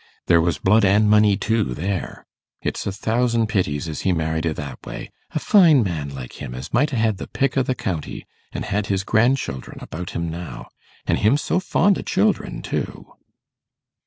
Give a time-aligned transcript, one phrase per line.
[0.25, 2.25] There was blood an' money too, there.
[2.63, 6.55] It's a thousand pities as he married i' that way a fine man like him,
[6.55, 10.27] as might ha' had the pick o' the county, an' had his grandchildren about him
[10.27, 10.69] now.
[11.05, 13.11] An' him so fond o' children, too.